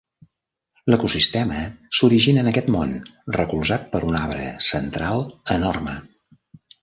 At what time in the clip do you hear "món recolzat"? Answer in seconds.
2.77-3.85